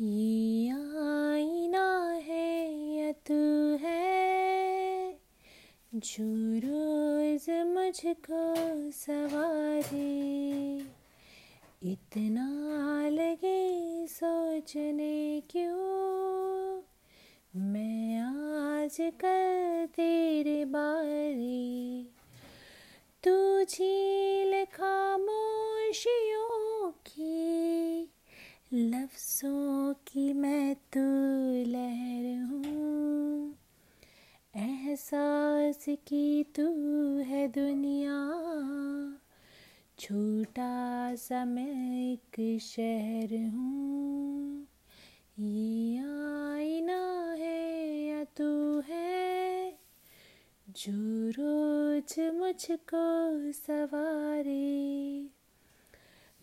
[0.00, 5.12] ये आईना है या तू है।
[5.94, 8.54] जो रोज मुझको
[8.90, 10.76] सवारे,
[11.82, 12.48] इतना
[13.08, 16.82] लगे सोचने क्यों?
[17.56, 22.02] मैं आज कल तेरे बारे,
[23.24, 25.38] तू झील खामोशियों
[25.92, 26.27] की
[28.74, 31.00] लफ्ज़ों की मैं तो
[31.70, 33.58] लहर हूँ।
[34.56, 36.66] एहसास की तू
[37.18, 38.16] है दुनिया।
[39.98, 44.66] छोटा सा मैं एक शहर हूँ।
[45.38, 49.70] ये आईना है या तू है?
[50.70, 55.26] जो रोज मुझको सवारे,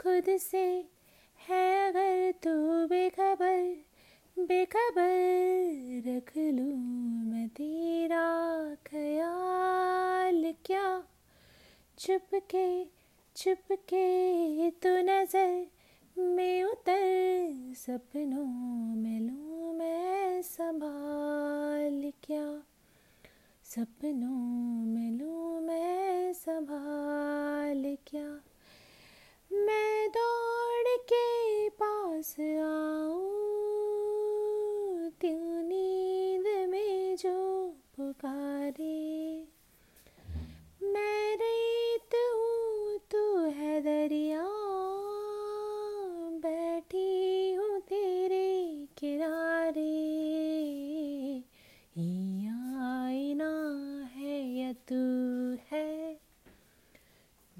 [0.00, 0.84] खुद से
[1.48, 2.50] है अगर तू
[2.86, 3.58] बेखबर
[4.36, 6.76] बेखबर रख लूँ
[7.24, 8.26] मैं तेरा
[8.86, 10.86] ख्याल। क्या
[11.98, 12.66] चुपके
[13.36, 15.66] चुपके तू नज़र
[16.16, 18.46] में उतर, सपनों
[18.96, 22.46] में लूँ मैं संभाल। क्या
[23.66, 24.71] सपनों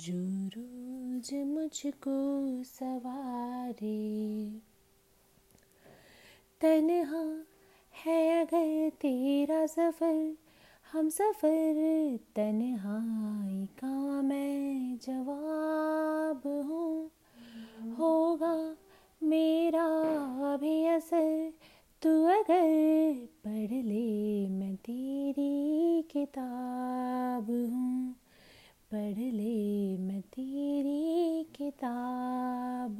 [0.02, 2.16] जो रोज मुझको
[2.64, 4.50] सवारे।
[6.60, 7.44] तन्हा
[7.94, 10.36] है अगर तेरा सफ़र,
[10.92, 17.10] हम सफ़र तन्हाई का मैं जवाब हूँ।
[17.98, 18.76] होगा
[19.22, 19.88] मेरा
[20.56, 21.52] भी असर,
[22.02, 27.91] तू अगर पढ़ ले, मैं तेरी किताब हूँ।
[28.94, 32.96] पढ़ ले मैं तेरी किताब।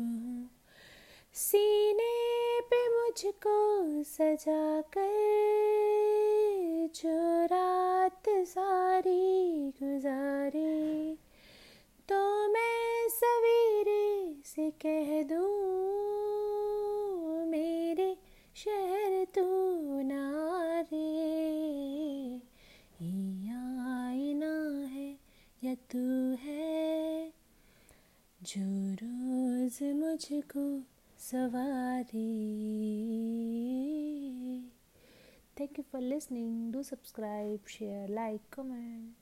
[1.35, 5.33] सीने पे मुझको सजा कर
[6.95, 11.12] जो रात सारी गुजारे।
[28.51, 28.61] जो
[29.01, 30.65] रोज मुझको
[31.25, 32.25] सवारी
[35.55, 36.73] Thank you for listening.
[36.73, 39.22] Do subscribe, share, like, comment.